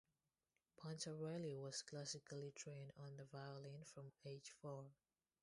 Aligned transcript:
Pontarelli 0.79 1.55
was 1.61 1.83
classically 1.83 2.51
trained 2.55 2.91
on 2.97 3.17
the 3.17 3.25
violin 3.25 3.83
from 3.85 4.11
age 4.25 4.51
four. 4.59 4.89